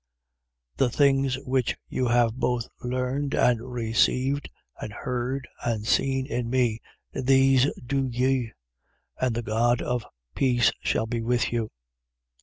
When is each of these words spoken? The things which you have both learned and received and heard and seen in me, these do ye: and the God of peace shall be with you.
The 0.77 0.89
things 0.89 1.37
which 1.45 1.77
you 1.87 2.07
have 2.07 2.33
both 2.33 2.67
learned 2.83 3.35
and 3.35 3.61
received 3.61 4.49
and 4.79 4.91
heard 4.91 5.47
and 5.63 5.85
seen 5.85 6.25
in 6.25 6.49
me, 6.49 6.81
these 7.13 7.69
do 7.85 8.07
ye: 8.07 8.51
and 9.19 9.35
the 9.35 9.43
God 9.43 9.79
of 9.79 10.03
peace 10.33 10.71
shall 10.81 11.05
be 11.05 11.21
with 11.21 11.53
you. 11.53 11.69